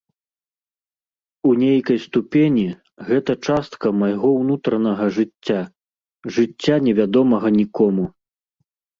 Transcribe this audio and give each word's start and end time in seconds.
У 1.49 1.49
нейкай 1.63 1.97
ступені, 2.05 2.63
гэта 3.09 3.31
частка 3.49 3.91
майго 4.01 4.27
ўнутранага 4.39 5.05
жыцця, 5.17 5.59
жыцця 6.39 6.75
невядомага 6.87 7.47
нікому. 7.59 8.05